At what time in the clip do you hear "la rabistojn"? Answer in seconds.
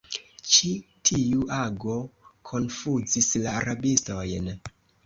3.47-4.55